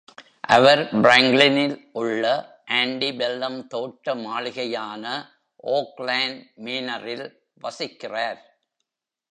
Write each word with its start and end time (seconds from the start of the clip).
அவர் 0.55 0.79
பிராங்க்ளினில் 0.95 1.75
உள்ள 1.91 2.23
ஆண்டிபெல்லம் 2.71 3.59
தோட்ட 3.67 4.15
மாளிகையான, 4.15 5.05
ஓக்லான் 5.63 6.35
மேனரில் 6.63 7.25
வசிக்கிறார். 7.63 8.39